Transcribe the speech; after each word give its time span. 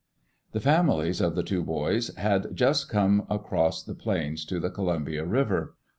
The 0.53 0.59
families 0.59 1.21
of 1.21 1.35
the 1.35 1.43
two 1.43 1.61
boys 1.61 2.07
had 2.15 2.55
just 2.55 2.89
come 2.89 3.23
across 3.29 3.83
the 3.83 3.93
plains 3.93 4.45
to 4.45 4.59
the 4.59 4.71
Columbia 4.71 5.23
River. 5.25 5.75